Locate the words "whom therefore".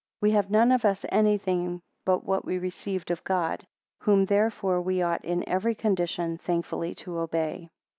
3.99-4.81